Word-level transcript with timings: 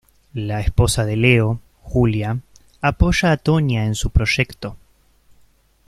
La 0.33 0.61
esposa 0.61 1.05
de 1.05 1.15
Leo, 1.15 1.59
Julia; 1.83 2.39
apoya 2.81 3.31
a 3.33 3.37
Tonya 3.37 3.85
en 3.85 3.93
su 3.93 4.09
proyecto. 4.09 4.75